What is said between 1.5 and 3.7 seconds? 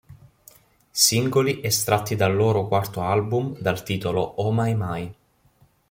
estratti dal loro quarto album